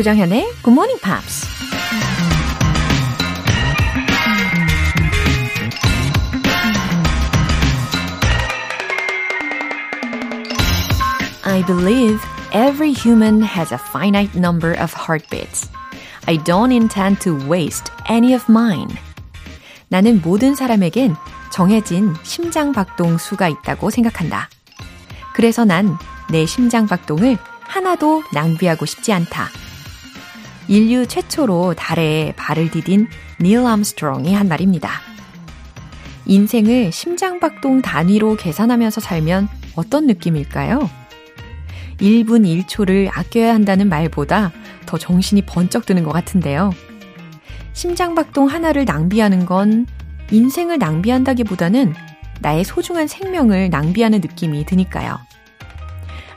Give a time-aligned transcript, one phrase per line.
[0.00, 1.46] 조정현의 Good Morning Pops.
[11.44, 12.18] I believe
[12.52, 15.68] every human has a finite number of heartbeats.
[16.26, 18.96] I don't intend to waste any of mine.
[19.88, 21.14] 나는 모든 사람에겐
[21.52, 24.48] 정해진 심장 박동 수가 있다고 생각한다.
[25.34, 25.98] 그래서 난
[26.30, 29.48] 내 심장 박동을 하나도 낭비하고 싶지 않다.
[30.70, 33.08] 인류 최초로 달에 발을 디딘
[33.40, 34.88] 닐 암스트롱이 한 말입니다.
[36.26, 40.88] 인생을 심장박동 단위로 계산하면서 살면 어떤 느낌일까요?
[41.98, 44.52] 1분 1초를 아껴야 한다는 말보다
[44.86, 46.70] 더 정신이 번쩍 드는 것 같은데요.
[47.72, 49.86] 심장박동 하나를 낭비하는 건
[50.30, 51.94] 인생을 낭비한다기보다는
[52.38, 55.18] 나의 소중한 생명을 낭비하는 느낌이 드니까요.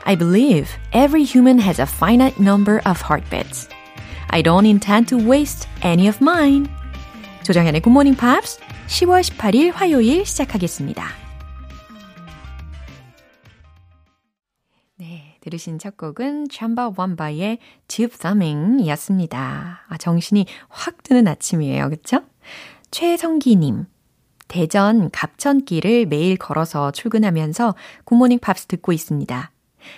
[0.02, 3.68] I believe every human has a finite number of heartbeats.
[4.34, 6.66] I don't intend to waste any of mine.
[7.44, 11.06] 조정현의 Good Morning Pops 10월 18일 화요일 시작하겠습니다.
[14.96, 19.84] 네, 들으신 첫 곡은 참바 완바의 Tube Thumbing 이었습니다.
[19.88, 21.90] 아, 정신이 확 드는 아침이에요.
[21.90, 22.22] 그쵸?
[22.90, 23.86] 최성기님.
[24.48, 29.52] 대전 갑천길을 매일 걸어서 출근하면서 굿모닝 팝스 듣고 있습니다.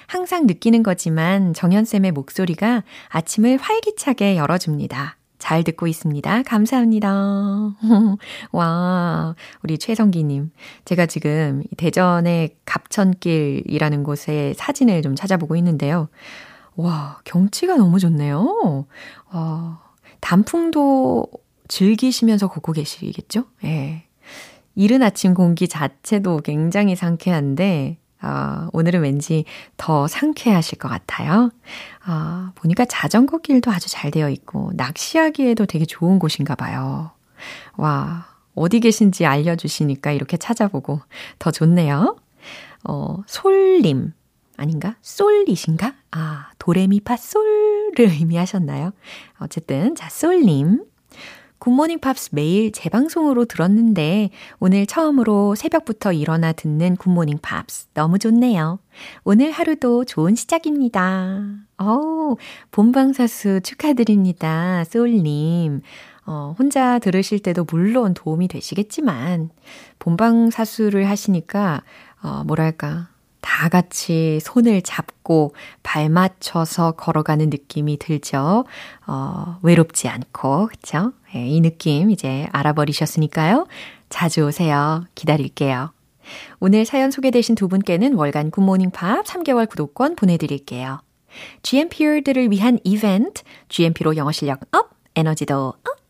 [0.06, 5.16] 항상 느끼는 거지만 정현쌤의 목소리가 아침을 활기차게 열어줍니다.
[5.38, 6.42] 잘 듣고 있습니다.
[6.42, 7.08] 감사합니다.
[8.52, 10.50] 와, 우리 최성기님.
[10.84, 16.08] 제가 지금 대전의 갑천길이라는 곳의 사진을 좀 찾아보고 있는데요.
[16.74, 18.86] 와, 경치가 너무 좋네요.
[19.30, 19.78] 어,
[20.20, 21.26] 단풍도
[21.68, 23.44] 즐기시면서 걷고 계시겠죠?
[23.64, 23.68] 예.
[23.68, 24.02] 네.
[24.74, 29.44] 이른 아침 공기 자체도 굉장히 상쾌한데, 어, 오늘은 왠지
[29.76, 31.50] 더 상쾌하실 것 같아요.
[32.06, 37.10] 어, 보니까 자전거 길도 아주 잘 되어 있고, 낚시하기에도 되게 좋은 곳인가 봐요.
[37.76, 41.00] 와, 어디 계신지 알려주시니까 이렇게 찾아보고
[41.38, 42.16] 더 좋네요.
[42.84, 44.12] 어, 솔님.
[44.56, 44.96] 아닌가?
[45.02, 45.94] 솔이신가?
[46.12, 48.92] 아, 도레미파 솔을 의미하셨나요?
[49.38, 50.82] 어쨌든, 자, 솔님.
[51.58, 58.78] 굿모닝 팝스 매일 재방송으로 들었는데 오늘 처음으로 새벽부터 일어나 듣는 굿모닝 팝스 너무 좋네요.
[59.24, 61.42] 오늘 하루도 좋은 시작입니다.
[61.78, 62.36] 어우,
[62.70, 64.84] 본방사수 축하드립니다.
[64.84, 65.82] 솔님.
[66.26, 69.50] 어, 혼자 들으실 때도 물론 도움이 되시겠지만
[69.98, 71.82] 본방사수를 하시니까
[72.22, 73.08] 어, 뭐랄까
[73.46, 78.64] 다 같이 손을 잡고 발 맞춰서 걸어가는 느낌이 들죠.
[79.06, 81.12] 어, 외롭지 않고, 그쵸?
[81.32, 83.68] 네, 이 느낌 이제 알아버리셨으니까요.
[84.08, 85.04] 자주 오세요.
[85.14, 85.92] 기다릴게요.
[86.58, 91.00] 오늘 사연 소개되신 두 분께는 월간 굿모닝 팝스 3개월 구독권 보내드릴게요.
[91.62, 96.05] GMPer들을 위한 이벤트, GMP로 영어 실력 up, 에너지도 up!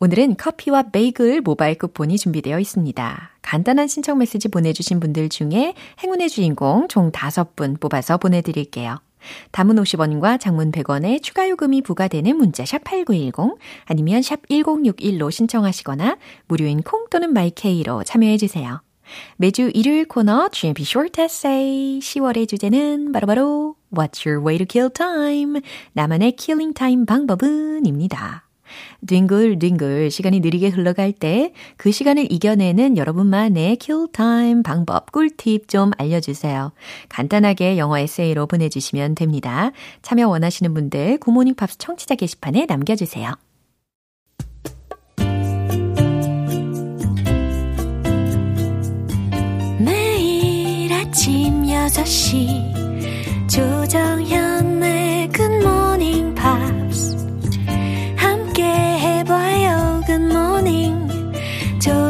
[0.00, 3.30] 오늘은 커피와 베이글 모바일 쿠폰이 준비되어 있습니다.
[3.42, 8.98] 간단한 신청 메시지 보내주신 분들 중에 행운의 주인공 총 5분 뽑아서 보내드릴게요.
[9.50, 16.82] 단문 50원과 장문 100원의 추가 요금이 부과되는 문자 샵 8910 아니면 샵 1061로 신청하시거나 무료인
[16.82, 18.80] 콩 또는 마이케이로 참여해 주세요.
[19.36, 25.60] 매주 일요일 코너 GMP Short Essay 10월의 주제는 바로바로 What's your way to kill time?
[25.94, 27.86] 나만의 killing time 방법은?
[27.86, 28.47] 입니다.
[29.06, 36.72] 뒹굴뒹굴 시간이 느리게 흘러갈 때 그 시간을 이겨내는 여러분만의 kill time 방법, 꿀팁 좀 알려주세요.
[37.08, 39.72] 간단하게 영어 에세이로 보내주시면 됩니다.
[40.02, 43.32] 참여 원하시는 분들 굿모닝 팝스 청취자 게시판에 남겨주세요.
[49.78, 54.47] 매일 아침 6시 조정현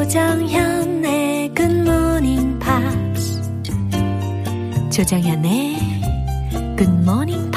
[0.09, 3.43] 조정현의 Good Morning Pops.
[4.91, 5.77] 조정현의
[6.79, 7.48] Good Morning.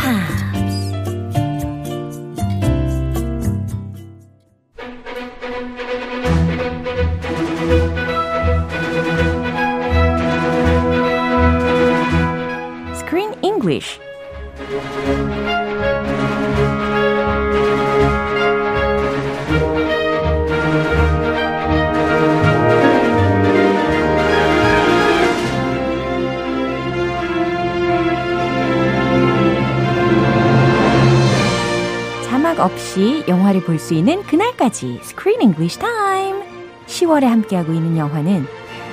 [33.28, 36.42] 영화를 볼 수 있는 그날까지 Screen English Time.
[36.88, 38.46] 10월에 함께하고 있는 영화는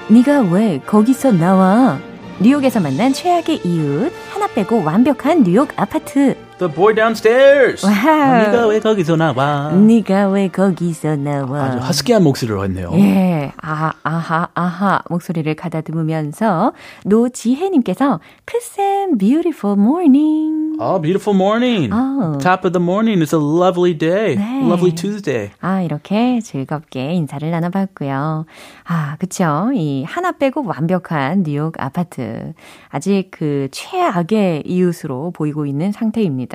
[0.08, 1.98] 네가 왜 거기서 나와?
[2.40, 6.36] 뉴욕에서 만난 최악의 이웃, 하나 빼고 완벽한 뉴욕 아파트.
[6.58, 7.86] The boy downstairs.
[7.86, 8.42] 와우.
[8.42, 9.70] 네가 왜 거기서 나와?
[9.70, 11.62] 네가 왜 거기서 나와?
[11.64, 12.90] 아주 허스키한 목소리로 했네요.
[12.94, 16.72] 예, 아, 아하, 아하 목소리를 가다듬으면서
[17.04, 20.76] 노지혜님께서 크쌤 beautiful morning.
[20.80, 21.92] Oh, beautiful morning.
[21.92, 22.38] Oh.
[22.38, 23.20] Top of the morning.
[23.20, 24.36] It's a lovely day.
[24.36, 24.62] 네.
[24.62, 25.50] Lovely Tuesday.
[25.60, 28.46] 아, 이렇게 즐겁게 인사를 나눠봤고요.
[28.84, 29.70] 아, 그쵸.
[29.74, 32.52] 이 하나 빼고 완벽한 뉴욕 아파트.
[32.90, 36.47] 아직 그 최악의 이웃으로 보이고 있는 상태입니다.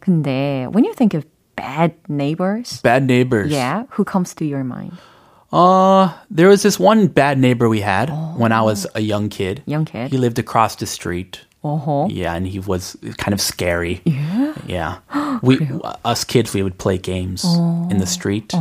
[0.00, 1.24] 근데, when you think of
[1.56, 3.50] bad neighbors, Bad neighbors.
[3.50, 4.92] yeah, who comes to your mind?
[5.52, 9.62] Uh, there was this one bad neighbor we had when I was a young kid.
[9.66, 10.10] Young kid.
[10.10, 11.40] He lived across the street.
[11.62, 12.08] 어허.
[12.10, 14.00] Yeah, and he was kind of scary.
[14.04, 14.54] Yeah.
[14.66, 14.96] Yeah.
[15.42, 15.60] We
[16.04, 17.44] us kids we would play games
[17.90, 18.52] in the street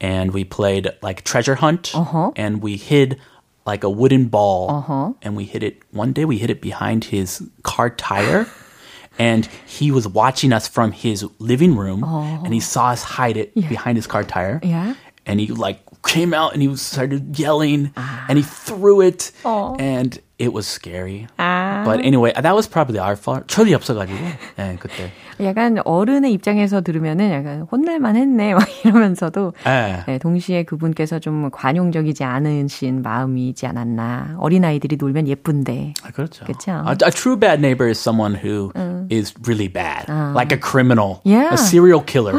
[0.00, 1.92] and we played like treasure hunt
[2.36, 3.18] and we hid
[3.66, 7.42] like a wooden ball and we hid it one day we hid it behind his
[7.62, 8.46] car tire
[9.19, 12.41] and he was watching us from his living room oh.
[12.43, 14.59] and he saw us hide it behind his car tire.
[14.63, 14.95] Yeah.
[15.25, 18.25] and he like came out and he started yelling ah.
[18.27, 19.31] and he threw it.
[19.45, 19.75] Oh.
[19.79, 21.27] And it was scary.
[21.37, 23.47] But anyway, that was probably our fault.
[23.47, 24.17] 철이 없어가지고.
[24.59, 25.11] 예, 그때.
[25.41, 30.03] 약간 어른의 입장에서 들으면은 약간 혼날만 했네 막 이러면서도 예.
[30.05, 34.35] 네, 동시에 그분께서 좀 관용적이지 않으신 마음이지 않았나.
[34.39, 35.93] 어린아이들이 놀면 예쁜데.
[36.03, 36.45] 아, 그렇죠.
[36.45, 36.71] 그쵸.
[36.87, 38.71] A, a true bad neighbor is someone who
[39.09, 40.05] is really bad,
[40.35, 41.53] like a criminal, Yeah.
[41.53, 42.33] a serial killer.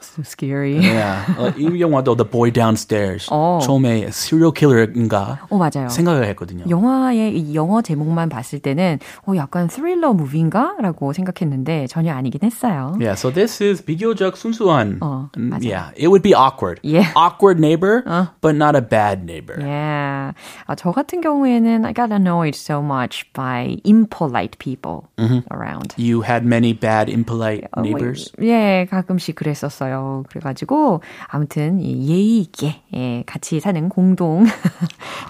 [0.00, 0.76] So scary.
[0.80, 1.24] yeah.
[1.38, 3.60] 어, 이 영화도 The Boy Downstairs 어.
[3.62, 5.88] 처음에 serial killer인가 어, 맞아요.
[5.88, 6.64] 생각을 했거든요.
[6.68, 10.76] 영화의 이 영어 제목만 봤을 때는 어, 약간 스릴러 무비인가?
[10.80, 12.94] 라고 생각했는데 전혀 아니긴 했어요.
[12.98, 14.98] Yeah, so this is 비교적 순수한.
[15.00, 15.62] 어, 음, 맞아요.
[15.62, 16.80] yeah, it would be awkward.
[16.82, 17.12] Yeah.
[17.14, 18.02] Awkward neighbor,
[18.40, 19.56] but not a bad neighbor.
[19.60, 20.32] Yeah.
[20.66, 25.08] 아, 저 같은 경우에는 I got annoyed so much by impolite people
[25.52, 25.94] around.
[25.96, 28.32] You had many bad, impolite 어, 뭐, neighbors.
[28.42, 30.24] 예, 가끔씩 그랬었어요.
[30.28, 34.44] 그래가지고 아무튼 이 예의 있게 예, 같이 사는 공동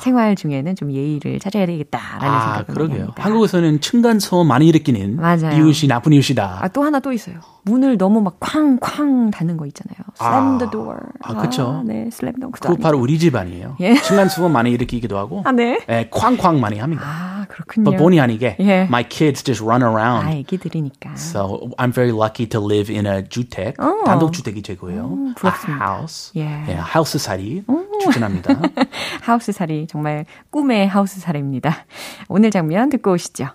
[0.00, 3.00] 생활 중에는 좀 예의를 찾아야 되겠다 라는 아, 생각을 그러게요.
[3.00, 3.22] 합니다.
[3.24, 5.50] 한국에서는 층간 소음 많이 일으키는 맞아요.
[5.56, 6.58] 이웃이 나쁜 이웃이다.
[6.62, 7.36] 아, 또 하나 또 있어요.
[7.64, 9.96] 문을 너무 막 쾅쾅 닫는 거 있잖아요.
[10.20, 10.98] Slam the door.
[11.22, 11.82] 아, 그쵸.
[11.84, 13.76] 네, slam the 그거 바로 우리 집 아니에요.
[13.80, 13.94] 예.
[13.96, 15.80] 층간 소음 많이 일으키기도 하고, 아, 네.
[15.88, 17.02] 예, 쾅쾅 많이 합니다.
[17.04, 17.84] 아, 그렇군요.
[17.84, 18.82] but 본의 아니게, 예.
[18.82, 20.30] my kids just run 아, around.
[20.38, 21.10] 애기들이니까.
[21.16, 24.04] So I'm very lucky to live in a 주택, 어.
[24.04, 25.34] 단독 주택이 최고예요.
[25.36, 25.84] 부럽습니다.
[25.84, 26.64] A house, 예.
[26.68, 27.64] 예, 하우스 살이
[28.01, 28.55] 추천합니다.
[29.21, 31.85] 하우스 살이 정말 꿈의 하우스 살입니다.
[32.27, 33.49] 오늘 장면 듣고 오시죠.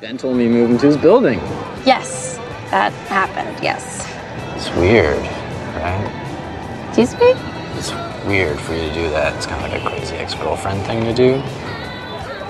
[0.00, 1.40] Ben told me he moved into his building.
[1.84, 2.38] Yes,
[2.70, 4.06] that happened, yes.
[4.56, 5.20] It's weird,
[5.76, 6.08] right?
[6.88, 7.34] Excuse me?
[7.76, 7.92] It's
[8.26, 9.34] weird for you to do that.
[9.36, 11.42] It's kind of like a crazy ex-girlfriend thing to do.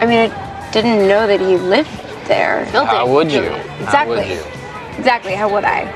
[0.01, 1.91] I mean, I didn't know that he lived
[2.27, 2.67] there.
[2.73, 2.87] Building.
[2.89, 3.51] How would you?
[3.83, 3.87] Exactly.
[3.87, 4.43] How would you?
[4.99, 5.87] Exactly, how would I?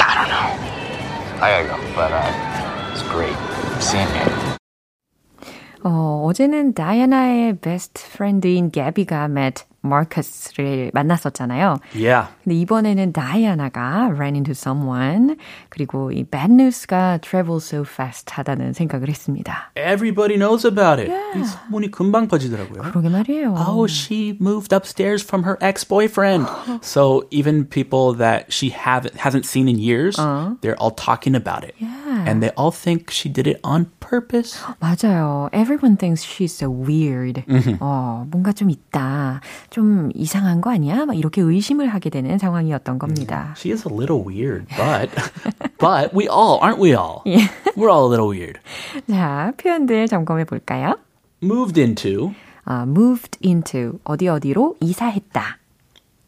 [0.00, 1.42] I don't know.
[1.42, 3.36] I gotta go, but uh, it's great
[3.82, 4.55] seeing you.
[5.86, 11.78] 어, 어제는 다이아나의 베스트 프렌드인 개비가 met 마커스를 만났었잖아요.
[11.94, 12.28] yeah.
[12.44, 15.36] 근데 이번에는 다이아나가 ran into someone
[15.68, 19.72] 그리고 이 bad news가 travel so fast 하다는 생각을 했습니다.
[19.76, 21.10] Everybody knows about it.
[21.36, 22.82] 이 소문이 금방 퍼지더라고요.
[22.82, 23.54] 그러게 말이에요.
[23.58, 26.46] Oh, she moved upstairs from her ex-boyfriend.
[26.80, 30.16] so even people that she have hasn't seen in years,
[30.60, 31.74] they're all talking about it.
[31.78, 32.05] Yeah.
[32.26, 34.58] And they all think she did it on purpose.
[34.80, 35.48] 맞아요.
[35.52, 37.42] Everyone thinks she's so weird.
[37.80, 39.40] 어, 뭔가 좀 있다.
[39.70, 41.06] 좀 이상한 거 아니야?
[41.06, 43.54] 막 이렇게 의심을 하게 되는 상황이었던 겁니다.
[43.56, 45.10] She is a little weird, but
[45.78, 47.22] but we all aren't we all?
[47.76, 48.60] We're all a little weird.
[49.08, 50.98] 자, 표현들 점검해 볼까요?
[51.42, 52.34] Moved into.
[52.64, 55.58] 아, moved into 어디 어디로 이사했다.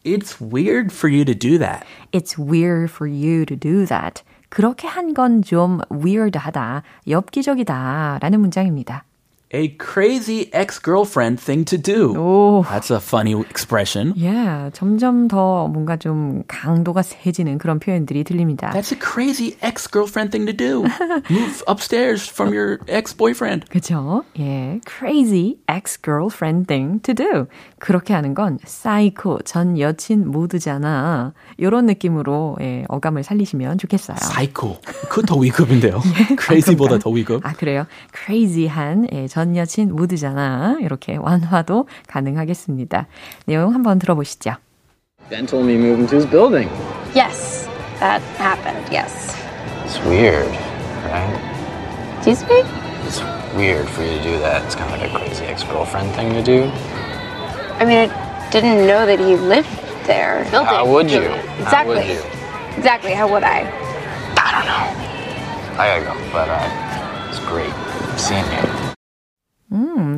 [0.03, 1.83] It's weird for you to do that.
[2.11, 4.21] It's weird for you to do that.
[4.50, 9.04] 그렇게 한 건 좀 weird하다, 엽기적이다 라는 문장입니다.
[9.52, 12.14] A crazy ex-girlfriend thing to do.
[12.16, 12.62] 오.
[12.62, 14.14] That's a funny expression.
[14.16, 18.70] Yeah, 점점 더 뭔가 좀 강도가 세지는 그런 표현들이 들립니다.
[18.70, 20.84] That's a crazy ex-girlfriend thing to do.
[21.28, 23.66] Move upstairs from your ex-boyfriend.
[23.68, 24.22] 그죠?
[24.38, 27.48] 예, crazy ex-girlfriend thing to do.
[27.80, 31.32] 그렇게 하는 건 사이코 전 여친 모드잖아.
[31.56, 34.16] 이런 느낌으로 예, 어감을 살리시면 좋겠어요.
[34.16, 34.78] Psycho.
[35.08, 36.00] 그거 더 위급인데요.
[36.38, 37.44] Crazy보다 더 위급.
[37.44, 37.86] 아, 그래요?
[38.14, 40.76] crazy한 예, 전 여친 모드잖아.
[40.80, 43.06] 이렇게 완화도 가능하겠습니다.
[43.46, 44.54] 내용 한번 들어보시죠.
[45.28, 46.68] Ben told me he moved into his building.
[47.14, 47.68] Yes,
[48.00, 49.34] that happened, yes.
[49.84, 50.48] It's weird,
[51.06, 51.38] right?
[52.18, 52.62] Excuse me?
[53.06, 53.20] It's
[53.56, 54.62] weird for you to do that.
[54.64, 56.70] It's kind of like a crazy ex-girlfriend thing to do.
[57.78, 59.68] I mean, I didn't know that he lived
[60.06, 60.44] there.
[60.50, 60.66] Building.
[60.66, 61.20] How would you?
[61.20, 61.40] Building.
[61.40, 61.94] How Exactly.
[61.96, 62.20] would you?
[62.76, 63.66] Exactly, how would I?
[64.36, 64.86] I don't know.
[65.80, 67.72] I gotta go, but uh, it's great
[68.18, 68.99] seeing you.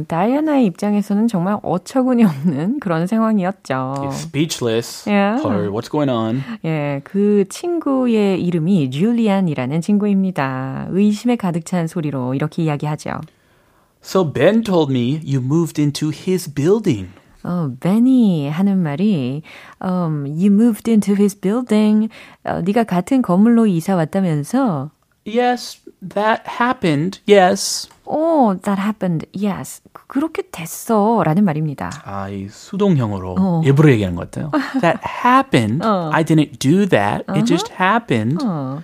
[0.02, 3.94] 음, 다이아나의 입장에서는 정말 어처구니 없는 그런 상황이었죠.
[3.98, 5.08] He's speechless.
[5.08, 5.44] Yeah.
[5.46, 6.42] Or what's going on?
[6.64, 10.86] 예, 그 친구의 이름이 줄리안이라는 친구입니다.
[10.90, 13.20] 의심에 가득 찬 소리로 이렇게 이야기하죠.
[14.02, 17.10] So Ben told me you moved into his building.
[17.44, 19.42] 어, 베니 하는 말이
[19.84, 22.08] um, you moved into his building.
[22.44, 24.90] 어, 네가 같은 건물로 이사 왔다면서
[25.25, 27.19] Yes, that happened.
[27.27, 27.89] Yes.
[28.05, 29.27] Oh, that happened.
[29.33, 29.81] Yes.
[30.07, 31.21] 그렇게 됐어.
[31.25, 31.91] 라는 말입니다.
[32.05, 33.61] 아, 이 수동형으로 어.
[33.65, 34.51] 일부러 얘기하는 것 같아요.
[34.79, 35.85] That happened.
[35.85, 36.09] 어.
[36.13, 37.25] I didn't do that.
[37.35, 38.41] It just happened.
[38.45, 38.81] 어.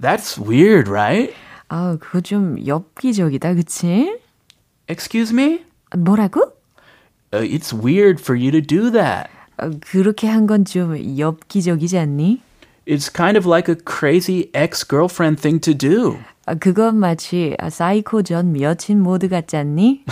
[0.00, 1.32] That's weird, right?
[1.68, 4.18] 아, 그거 좀 엽기적이다, 그치?
[4.88, 5.64] Excuse me?
[5.96, 6.52] 뭐라고?
[7.32, 9.30] Uh, it's weird for you to do that.
[9.58, 12.40] 어, 그렇게 한 건 좀 엽기적이지 않니?
[12.85, 16.17] It's kind of like a crazy ex-girlfriend thing to do.
[16.47, 20.03] 아, 그건 마치 아, 사이코 전 여친 모드 같지 않니?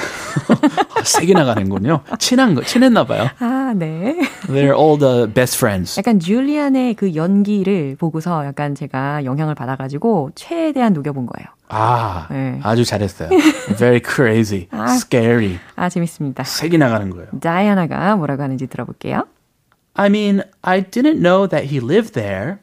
[0.95, 2.01] 아, 세게 나가는군요.
[2.19, 3.27] 친한 거, 친했나 봐요.
[3.39, 4.15] 아, 네.
[4.43, 5.99] They're all the best friends.
[5.99, 11.47] 약간 줄리안의 그 연기를 보고서 약간 제가 영향을 받아 가지고 최대한 녹여 본 거예요.
[11.69, 12.59] 아, 네.
[12.61, 13.29] 아주 잘했어요.
[13.77, 15.57] Very crazy, scary.
[15.75, 16.43] 아, 재밌습니다.
[16.43, 17.27] 세게 나가는 거예요.
[17.41, 19.25] 다이아나가 뭐라고 하는지 들어볼게요.
[19.99, 22.59] I mean, I didn't know that he lived there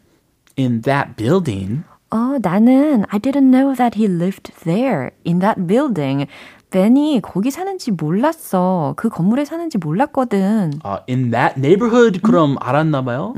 [0.57, 1.85] in that building.
[2.11, 6.29] 어, 나는 I didn't know that he lived there in that building.
[6.71, 8.95] 벤이 거기 사는지 몰랐어.
[8.97, 10.81] 그 건물에 사는지 몰랐거든.
[10.83, 13.35] 아, in that neighborhood 그럼 알았나 봐요.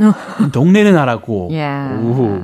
[0.52, 1.49] 동네는 알았고.
[1.50, 2.23] Yeah.
[2.23, 2.43] 오,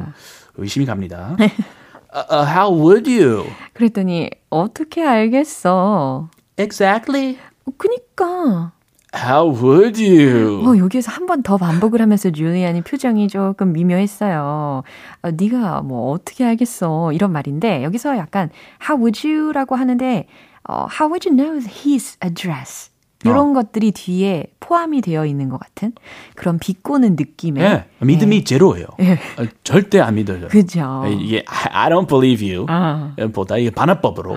[0.57, 1.37] 의심이 갑니다.
[1.39, 3.45] uh, uh, how would you?
[3.75, 6.29] 그랬더니 어떻게 알겠어?
[6.59, 7.39] Exactly.
[7.65, 8.73] 어, 그니까.
[9.15, 10.65] How would you?
[10.67, 14.83] 어, 여기에서 한 번 더 반복을 하면서 줄리안이 표정이 조금 미묘했어요.
[15.23, 17.13] 어, 네가 뭐 어떻게 알겠어?
[17.13, 18.51] 이런 말인데 여기서 약간
[18.83, 20.27] how would you라고 하는데
[20.69, 22.91] 어, how would you know his address?
[23.25, 25.93] 이런 것들이 뒤에 포함이 되어 있는 것 같은
[26.35, 28.87] 그런 비꼬는 느낌의 예, 믿음이 제로예요.
[28.87, 30.49] 어, 절대 안 믿어요.
[30.49, 31.05] 그죠.
[31.21, 32.67] 이게 I, don't believe you.
[32.69, 33.15] 아.
[33.33, 34.37] 보다 이게 반합법으로.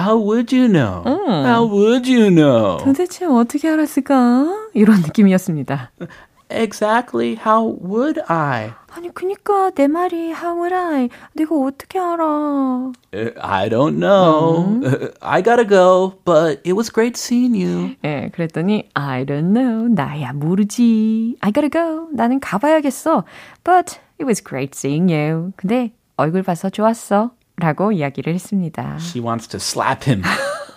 [0.00, 1.02] How would you know?
[1.06, 2.78] How would you know?
[2.84, 4.68] 도대체 어떻게 알았을까?
[4.74, 5.92] 이런 느낌이었습니다.
[6.50, 7.36] Exactly.
[7.36, 8.72] How would I?
[8.94, 11.08] 아니 그니까 내 말이 how would I?
[11.34, 12.92] 내가 어떻게 알아?
[13.12, 14.80] Uh, I don't know.
[14.84, 17.96] Uh, I gotta go, but it was great seeing you.
[18.04, 19.88] 예, 그랬더니 I don't know.
[19.88, 21.36] 나야 모르지.
[21.40, 22.08] I gotta go.
[22.12, 23.24] 나는 가봐야겠어.
[23.64, 25.52] But it was great seeing you.
[25.56, 27.32] 근데 얼굴 봐서 좋았어.
[27.56, 28.96] 라고 이야기를 했습니다.
[29.00, 30.22] She wants to slap him.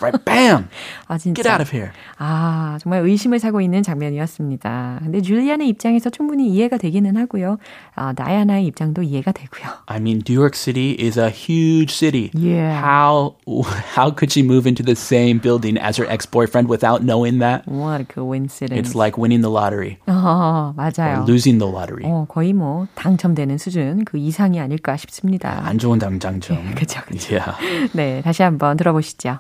[0.02, 0.68] Right, bam!
[1.08, 1.42] 아, 진짜.
[1.42, 1.92] Get out of here.
[2.18, 5.00] 아, 정말 의심을 사고 있는 장면이었습니다.
[5.04, 7.58] 근데 줄리안의 입장에서 충분히 이해가 되기는 하고요.
[7.96, 9.70] 아, 다이아나의 입장도 이해가 되고요.
[9.88, 12.32] I mean, New York City is a huge city.
[12.34, 12.80] Yeah.
[12.80, 13.36] How
[13.96, 17.68] how could she move into the same building as her ex-boyfriend without knowing that?
[17.68, 18.78] What a coincidence.
[18.78, 21.26] It's like winning the lottery 어, or 맞아요.
[21.28, 22.04] losing the lottery.
[22.06, 25.66] 어, 거의 뭐 당첨되는 수준 그 이상이 아닐까 싶습니다.
[25.66, 26.76] 안 좋은 당장점.
[26.76, 27.36] 그쵸, 그쵸.
[27.38, 27.92] Yeah.
[27.94, 29.40] 네, 다시 한번 들어보시죠.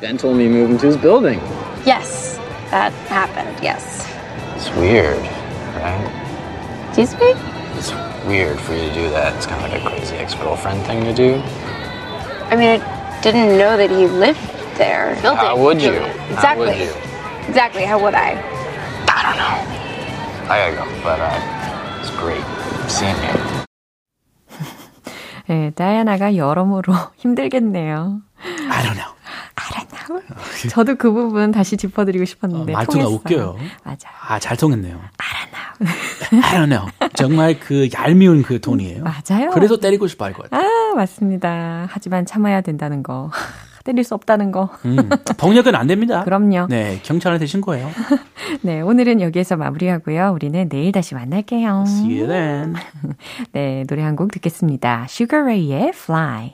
[0.00, 1.40] Ben told me move into his building.
[1.84, 2.38] Yes,
[2.70, 4.06] that happened, yes.
[4.56, 5.18] It's weird,
[5.82, 6.06] right?
[6.88, 7.34] Excuse me?
[7.78, 7.92] It's
[8.26, 9.34] weird for you to do that.
[9.36, 11.42] It's kind of like a crazy ex-girlfriend thing to do.
[12.50, 14.38] I mean, I didn't know that he lived
[14.78, 15.18] there.
[15.22, 15.36] Building.
[15.36, 15.94] How would you?
[16.30, 16.36] Exactly.
[16.36, 16.92] How would you?
[17.48, 18.38] Exactly, how would I?
[19.08, 19.56] I don't know.
[20.50, 22.44] I gotta go, but uh, it's great
[22.88, 23.34] seeing you.
[25.48, 28.20] 네, 다이아나가 여러모로 힘들겠네요.
[28.44, 29.11] I don't know.
[30.69, 33.15] 저도 그 부분 다시 짚어드리고 싶었는데 어, 말투가 통했어요.
[33.15, 33.55] 웃겨요.
[33.83, 33.97] 맞아요.
[34.27, 34.99] 아, 잘 통했네요.
[36.31, 36.87] I don't know.
[37.15, 39.03] 정말 그 얄미운 그 톤이에요.
[39.03, 39.49] 맞아요.
[39.51, 40.67] 그래서 때리고 싶어 할 것 같아요.
[40.91, 41.87] 아, 맞습니다.
[41.89, 43.29] 하지만 참아야 된다는 거.
[43.83, 44.69] 때릴 수 없다는 거.
[44.85, 44.95] 음,
[45.37, 46.23] 폭력은 안 됩니다.
[46.25, 46.67] 그럼요.
[46.69, 47.89] 네, 경찰한테 신고해요.
[48.61, 50.31] 네, 오늘은 여기에서 마무리하고요.
[50.33, 51.83] 우리는 내일 다시 만날게요.
[51.85, 52.75] See you then.
[53.51, 55.07] 네, 노래 한 곡 듣겠습니다.
[55.09, 56.53] Sugar Ray의 Fly.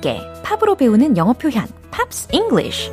[0.00, 2.90] 함께 팝으로 배우는 영어 표현 Pops English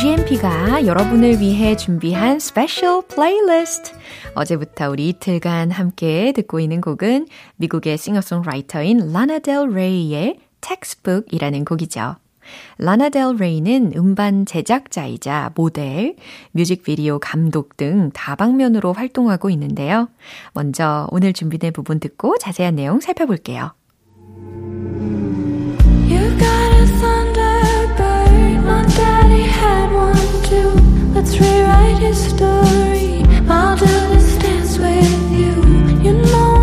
[0.00, 3.92] GMP가 여러분을 위해 준비한 special playlist.
[4.34, 12.16] 어제부터 우리 이틀간 함께 듣고 있는 곡은 미국의 싱어송라이터인 라나 델 레이의 Textbook이라는 곡이죠.
[12.78, 16.16] 라나 델 레이는 음반 제작자이자 모델,
[16.52, 20.08] 뮤직비디오 감독 등 다방면으로 활동하고 있는데요.
[20.54, 23.72] 먼저 오늘 준비된 부분 듣고 자세한 내용 살펴볼게요.
[31.20, 33.22] Let's rewrite his story.
[33.46, 35.52] I'll do this dance with you.
[36.02, 36.59] You know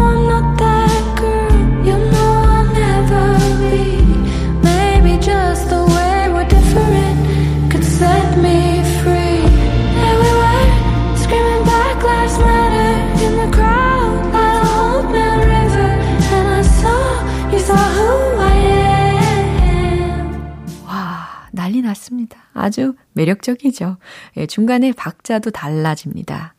[22.67, 23.97] 아주 매력적이죠.
[24.37, 26.53] 예, 중간에 박자도 달라집니다.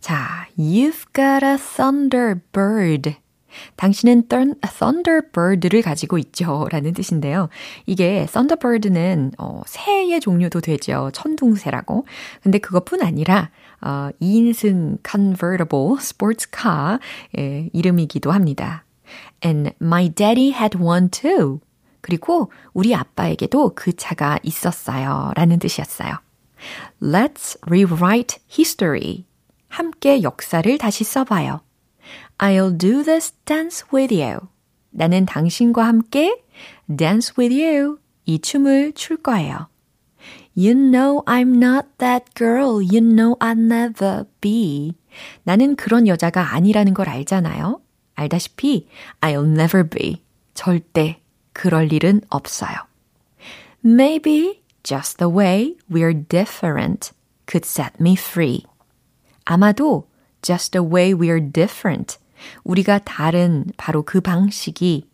[0.00, 3.14] 자, You've got a thunderbird.
[3.76, 6.66] 당신은 thunderbird를 가지고 있죠.
[6.72, 7.48] 라는 뜻인데요.
[7.86, 11.10] 이게 thunderbird는 어, 새의 종류도 되죠.
[11.14, 12.04] 천둥새라고.
[12.42, 16.98] 근데 그것뿐 아니라 어, 2인승 convertible sports car
[17.36, 18.84] 의 이름이기도 합니다.
[19.44, 21.60] And my daddy had one too.
[22.04, 25.32] 그리고 우리 아빠에게도 그 차가 있었어요.
[25.36, 26.18] 라는 뜻이었어요.
[27.00, 29.24] Let's rewrite history.
[29.68, 31.62] 함께 역사를 다시 써봐요.
[32.36, 34.36] I'll do this dance with you.
[34.90, 36.42] 나는 당신과 함께
[36.94, 37.96] dance with you.
[38.26, 39.68] 이 춤을 출 거예요.
[40.54, 42.82] You know I'm not that girl.
[42.84, 44.92] You know I'll never be.
[45.44, 47.80] 나는 그런 여자가 아니라는 걸 알잖아요.
[48.14, 48.88] 알다시피
[49.22, 50.22] I'll never be.
[50.52, 51.23] 절대
[51.54, 52.74] 그럴 일은 없어요.
[53.82, 57.12] Maybe just the way we're different
[57.46, 58.64] could set me free.
[59.46, 60.08] 아마도
[60.42, 62.18] just the way we're different.
[62.64, 65.08] 우리가 다른 바로 그 방식이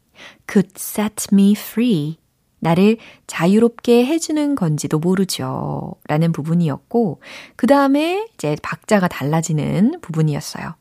[0.51, 2.19] could set me free.
[2.59, 5.95] 나를 자유롭게 해주는 건지도 모르죠.
[6.07, 7.23] 라는 부분이었고,
[7.57, 10.75] 그 다음에 이제 박자가 달라지는 부분이었어요.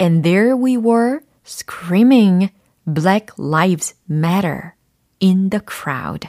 [0.00, 2.50] And there we were screaming,
[2.86, 4.77] Black Lives Matter.
[5.22, 6.28] In the crowd.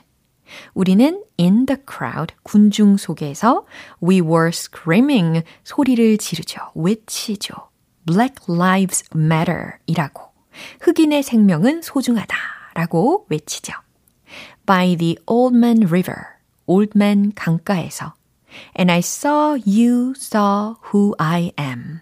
[0.74, 3.66] 우리는 in the crowd, 군중 속에서
[4.04, 6.60] we were screaming 소리를 지르죠.
[6.76, 7.54] 외치죠.
[8.06, 10.24] Black Lives Matter 이라고.
[10.82, 12.36] 흑인의 생명은 소중하다
[12.74, 13.74] 라고 외치죠.
[14.66, 16.20] By the Old Man River,
[16.66, 18.14] Old Man 강가에서.
[18.78, 22.02] And I saw you saw who I am.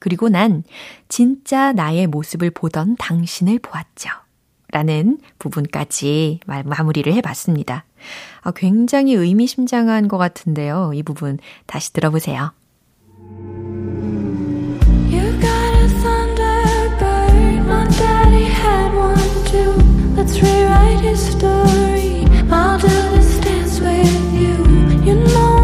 [0.00, 0.62] 그리고 난
[1.08, 4.10] 진짜 나의 모습을 보던 당신을 보았죠.
[4.70, 7.84] 라는 부분까지 마무리를 해봤습니다.
[8.42, 10.92] 아, 굉장히 의미심장한 것 같은데요.
[10.94, 12.52] 이 부분 다시 들어보세요.
[20.18, 22.26] Let's rewrite his story.
[22.50, 24.56] I'll do this dance with you.
[25.04, 25.57] You know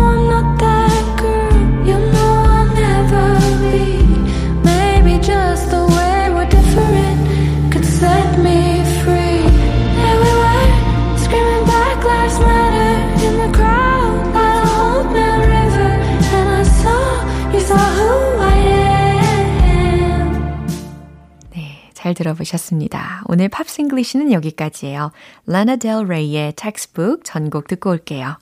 [22.05, 23.23] 잘 들어보셨습니다.
[23.29, 25.11] 오늘 Pops English는 여기까지예요.
[25.47, 28.37] 라나 델 레이의 Textbook 전곡 듣고 올게요.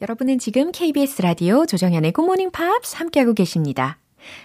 [0.00, 3.98] 여러분은 지금 KBS 라디오 조정현의 굿모닝 팝스 함께하고 계십니다.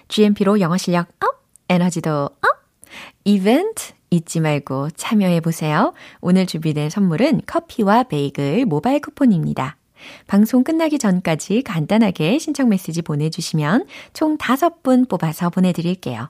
[0.10, 2.40] GMP로 영어 실력 up, 에너지도 up!
[3.24, 5.96] 이벤트 잊지 말고 참여해보세요.
[6.22, 9.78] 오늘 준비된 선물은 커피와 베이글 모바일 쿠폰입니다.
[10.28, 16.30] 방송 끝나기 전까지 간단하게 신청 메시지 보내주시면 총 5분 뽑아서 보내드릴게요.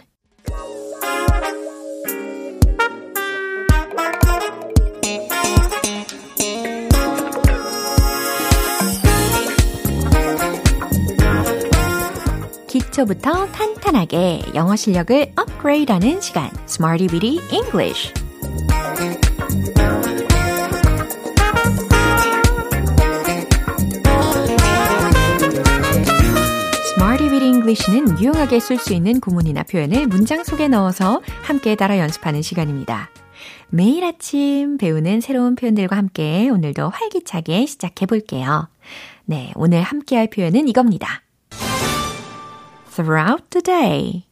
[12.91, 18.13] 기초부터 탄탄하게 영어 실력을 업그레이드하는 시간, Smarty Weedy English.
[27.41, 33.09] English는 유용하게 쓸 수 있는 구문이나 표현을 문장 속에 넣어서 함께 따라 연습하는 시간입니다.
[33.69, 38.67] 매일 아침 배우는 새로운 표현들과 함께 오늘도 활기차게 시작해 볼게요.
[39.25, 41.23] 네, 오늘 함께 할 표현은 이겁니다.
[42.91, 44.25] Throughout the day,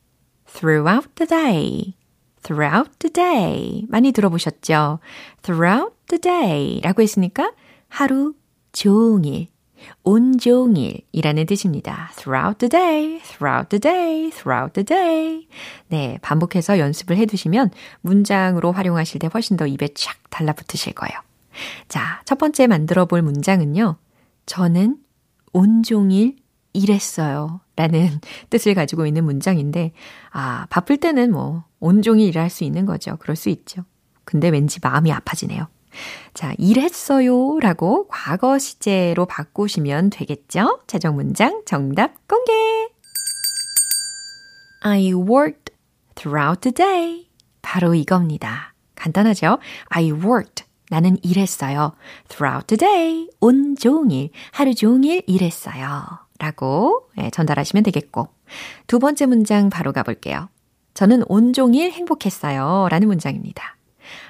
[0.45, 1.95] throughout the day,
[2.43, 3.85] throughout the day.
[3.87, 4.99] 많이 들어보셨죠?
[5.41, 7.53] throughout the day 라고 했으니까
[7.87, 8.33] 하루
[8.73, 9.47] 종일,
[10.03, 12.11] 온종일이라는 뜻입니다.
[12.17, 15.47] throughout the day, throughout the day, throughout the day.
[15.87, 21.17] 네, 반복해서 연습을 해 두시면 문장으로 활용하실 때 훨씬 더 입에 착 달라붙으실 거예요.
[21.87, 23.97] 자, 첫 번째 만들어 볼 문장은요.
[24.45, 24.97] 저는
[25.53, 26.35] 온종일
[26.73, 27.61] 일했어요.
[27.75, 29.93] 라는 뜻을 가지고 있는 문장인데,
[30.31, 33.17] 아, 바쁠 때는 뭐, 온종일 일할 수 있는 거죠.
[33.17, 33.83] 그럴 수 있죠.
[34.25, 35.67] 근데 왠지 마음이 아파지네요.
[36.33, 40.81] 자, 일했어요 라고 과거 시제로 바꾸시면 되겠죠?
[40.87, 42.53] 최종 문장 정답 공개!
[44.81, 45.73] I worked
[46.15, 47.27] throughout the day.
[47.61, 48.73] 바로 이겁니다.
[48.95, 49.57] 간단하죠?
[49.87, 50.65] I worked.
[50.89, 51.93] 나는 일했어요.
[52.29, 53.29] throughout the day.
[53.39, 56.28] 온 종일, 하루 종일 일했어요.
[56.39, 58.27] 라고 네, 전달하시면 되겠고.
[58.87, 60.49] 두 번째 문장 바로 가볼게요.
[60.93, 62.87] 저는 온종일 행복했어요.
[62.89, 63.77] 라는 문장입니다.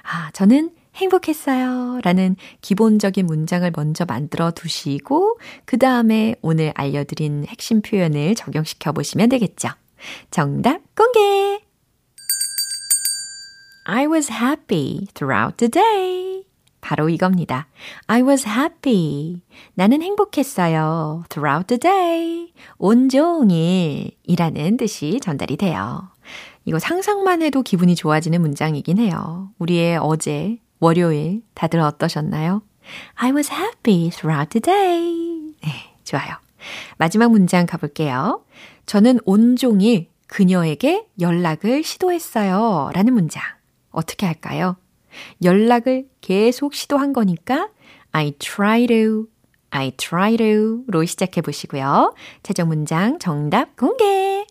[0.03, 1.99] 아, 저는 행복했어요.
[2.03, 9.69] 라는 기본적인 문장을 먼저 만들어 두시고, 그 다음에 오늘 알려드린 핵심 표현을 적용시켜 보시면 되겠죠.
[10.31, 11.61] 정답 공개!
[13.85, 16.48] I was happy throughout the day.
[16.81, 17.67] 바로 이겁니다.
[18.07, 19.41] I was happy.
[19.73, 21.23] 나는 행복했어요.
[21.29, 22.53] throughout the day.
[22.77, 26.09] 온종일 이라는 뜻이 전달이 돼요.
[26.65, 29.49] 이거 상상만 해도 기분이 좋아지는 문장이긴 해요.
[29.59, 32.61] 우리의 어제, 월요일 다들 어떠셨나요?
[33.15, 35.55] I was happy throughout the day.
[35.63, 36.35] 네, 좋아요.
[36.97, 38.43] 마지막 문장 가볼게요.
[38.85, 42.91] 저는 온종일 그녀에게 연락을 시도했어요.
[42.93, 43.43] 라는 문장.
[43.91, 44.75] 어떻게 할까요?
[45.43, 47.69] 연락을 계속 시도한 거니까
[48.11, 49.25] I try to,
[49.71, 52.13] I try to로 시작해 보시고요.
[52.43, 54.45] 최종 문장 정답 공개!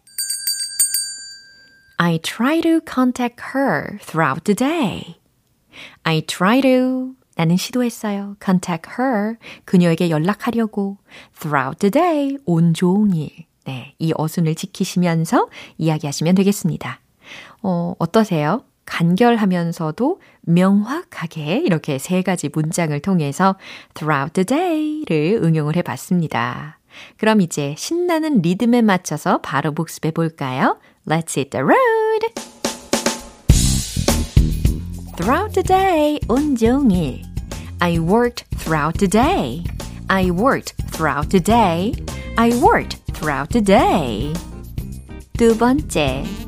[1.98, 5.16] I try to contact her throughout the day.
[6.04, 8.36] I try to 나는 시도했어요.
[8.44, 10.98] contact her 그녀에게 연락하려고
[11.38, 13.30] throughout the day 온종일
[13.64, 17.00] 네, 이 어순을 지키시면서 이야기하시면 되겠습니다.
[17.62, 18.64] 어, 어떠세요?
[18.88, 23.56] 간결하면서도 명확하게 이렇게 세 가지 문장을 통해서
[23.94, 26.78] throughout the day를 응용을 해 봤습니다.
[27.18, 30.78] 그럼 이제 신나는 리듬에 맞춰서 바로 복습해 볼까요?
[31.06, 32.32] Let's hit the road!
[35.16, 37.22] Throughout the day, 온종일.
[37.80, 39.64] I worked throughout the day.
[40.08, 41.92] I worked throughout the day.
[42.36, 44.32] I worked throughout the day.
[45.36, 46.47] 두 번째.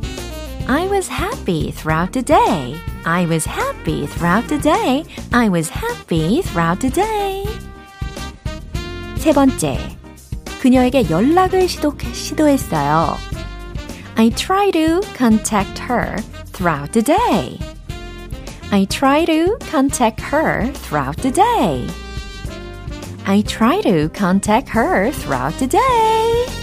[0.70, 2.80] I was happy throughout the day.
[3.06, 5.06] I was happy throughout the day.
[5.32, 7.46] I was happy throughout the day.
[9.18, 9.78] 세 번째.
[10.62, 13.18] 그녀에게 연락을 시도, 시도했어요.
[14.16, 16.18] I try to contact her
[16.52, 17.60] throughout the day.
[18.72, 21.88] I try to contact her throughout the day.
[23.28, 26.59] I try to contact her throughout the day.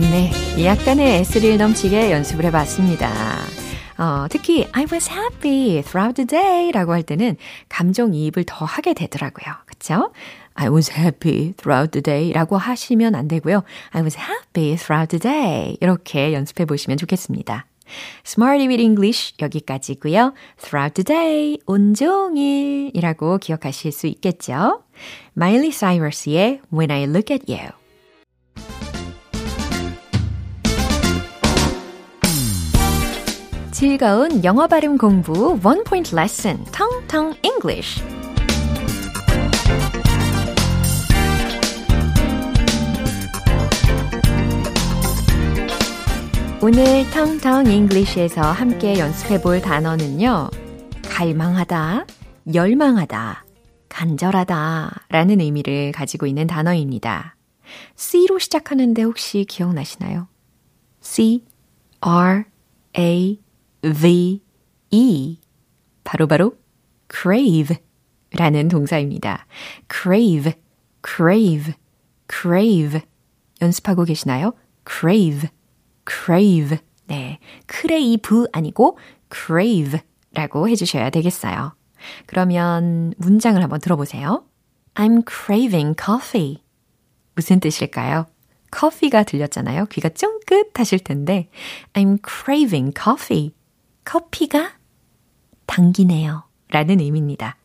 [0.00, 0.30] 네,
[0.64, 3.10] 약간의 S를 넘치게 연습을 해봤습니다.
[3.98, 7.36] 어, 특히 I was happy throughout the day 라고 할 때는
[7.68, 9.54] 감정 이입을 더 하게 되더라고요.
[9.66, 10.10] 그쵸?
[10.54, 13.62] I was happy throughout the day 라고 하시면 안 되고요.
[13.90, 17.66] I was happy throughout the day 이렇게 연습해 보시면 좋겠습니다.
[18.24, 20.32] Smarty with English 여기까지고요.
[20.62, 24.82] Throughout the day, 온종일이라고 기억하실 수 있겠죠?
[25.36, 27.72] Miley Cyrus의 When I Look at You
[33.80, 38.04] 즐거운 영어 발음 공부 원 포인트 레슨 텅텅 English
[46.60, 50.50] 오늘 텅텅 잉글리시에서 함께 연습해 볼 단어는요.
[51.04, 52.04] 갈망하다,
[52.52, 53.46] 열망하다,
[53.88, 57.34] 간절하다 라는 의미를 가지고 있는 단어입니다.
[57.96, 60.28] C로 시작하는데 혹시 기억나시나요?
[61.00, 61.46] C,
[62.02, 62.44] R,
[62.98, 63.40] A,
[63.82, 64.42] V,
[64.90, 65.38] E.
[66.04, 66.58] 바로바로 바로
[67.12, 67.76] crave
[68.32, 69.46] 라는 동사입니다.
[69.92, 70.52] crave,
[71.06, 71.74] crave,
[72.30, 73.00] crave.
[73.60, 74.54] 연습하고 계시나요?
[74.88, 75.48] crave.
[76.08, 76.78] crave.
[77.06, 77.38] 네.
[77.66, 78.98] 크레이브 아니고
[79.34, 80.00] crave
[80.32, 81.74] 라고 해주셔야 되겠어요.
[82.26, 84.44] 그러면 문장을 한번 들어보세요.
[84.94, 86.62] I'm craving coffee.
[87.34, 88.26] 무슨 뜻일까요?
[88.70, 89.86] 커피가 들렸잖아요.
[89.86, 91.48] 귀가 쫑긋 하실 텐데
[91.94, 93.52] I'm craving coffee.
[94.04, 94.72] 커피가
[95.66, 96.44] 당기네요.
[96.72, 97.56] 라는 의미입니다.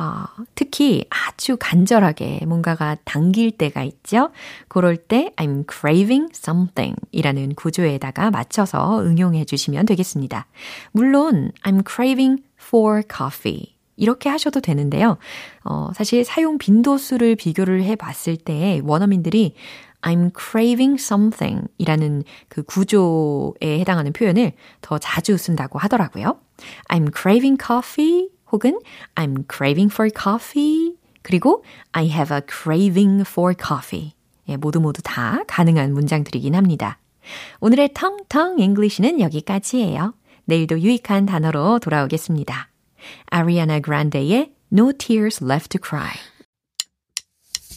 [0.00, 4.30] 어, 특히 아주 간절하게 뭔가가 당길 때가 있죠.
[4.68, 10.46] 그럴 때 I'm craving something 이라는 구조에다가 맞춰서 응용해 주시면 되겠습니다.
[10.92, 15.16] 물론 I'm craving for coffee 이렇게 하셔도 되는데요.
[15.64, 19.54] 어, 사실 사용 빈도수를 비교를 해 봤을 때 원어민들이
[20.06, 26.38] I'm craving something 이라는 그 구조에 해당하는 표현을 더 자주 쓴다고 하더라고요.
[26.88, 28.78] I'm craving coffee 혹은
[29.16, 34.12] I'm craving for coffee 그리고 I have a craving for coffee.
[34.48, 36.98] 예, 모두 모두 다 가능한 문장들이긴 합니다.
[37.58, 40.14] 오늘의 텅텅 English는 여기까지예요.
[40.44, 42.68] 내일도 유익한 단어로 돌아오겠습니다.
[43.26, 46.35] 아리아나 그란데의 No Tears Left to Cry.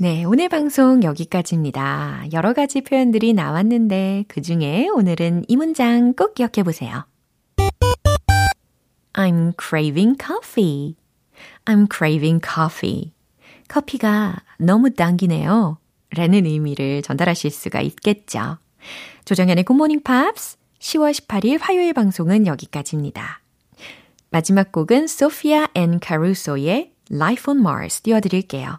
[0.00, 2.26] 네, 오늘 방송 여기까지입니다.
[2.32, 7.04] 여러 가지 표현들이 나왔는데 그 중에 오늘은 이 문장 꼭 기억해 보세요.
[9.14, 10.94] I'm craving coffee.
[11.64, 13.12] I'm craving coffee.
[13.66, 15.78] 커피가 너무 당기네요.
[16.10, 18.58] 라는 의미를 전달하실 수가 있겠죠.
[19.24, 23.40] 조정현의 굿모닝 팝스 10월 18일 화요일 방송은 여기까지입니다.
[24.30, 28.78] 마지막 곡은 소피아 앤 카루소의 Life on Mars 띄워드릴게요.